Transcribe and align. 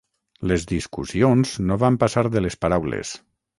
Les 0.51 0.63
discussions 0.71 1.53
no 1.67 1.79
van 1.85 2.01
passar 2.07 2.25
de 2.39 2.45
les 2.49 2.61
paraules. 2.65 3.15